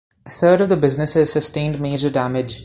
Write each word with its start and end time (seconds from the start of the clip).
A 0.25 0.31
third 0.31 0.61
of 0.61 0.69
the 0.69 0.75
businesses 0.77 1.31
sustained 1.31 1.79
major 1.79 2.09
damage. 2.09 2.59